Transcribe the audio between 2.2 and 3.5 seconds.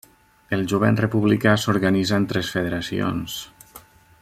en tres federacions: